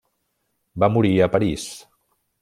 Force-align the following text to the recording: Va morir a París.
Va 0.83 0.89
morir 0.95 1.11
a 1.21 1.27
París. 1.35 1.67